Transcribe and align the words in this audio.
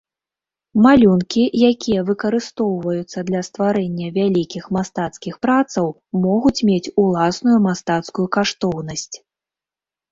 Малюнкі, 0.85 1.43
якія 1.71 1.99
выкарыстоўваюцца 2.07 3.19
для 3.29 3.43
стварэння 3.49 4.07
вялікіх 4.17 4.63
мастацкіх 4.79 5.33
працаў, 5.49 5.87
могуць 6.25 6.57
мець 6.73 6.93
уласную 7.07 7.57
мастацкую 7.69 8.27
каштоўнасць. 8.41 9.15